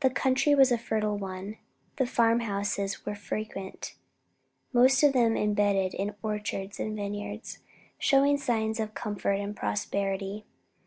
[0.00, 1.58] The country was a fertile one,
[1.96, 3.94] the farmhouses were frequent,
[4.72, 7.58] most of them embedded in orchards and vineyards,
[7.98, 10.46] showing signs of comfort and prosperity.